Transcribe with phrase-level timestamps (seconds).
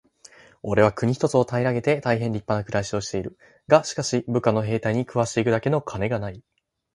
[0.63, 3.37] 「おれは国一つを平げて大へん立派な暮しをしている。
[3.67, 6.43] がしかし、部下の兵隊に食わして行くだけの金がない。」